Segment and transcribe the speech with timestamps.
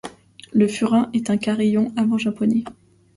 [0.51, 2.63] Le fūrin est un carillon à vent japonais.